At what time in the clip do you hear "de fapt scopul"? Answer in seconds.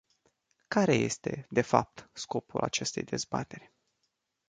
1.49-2.61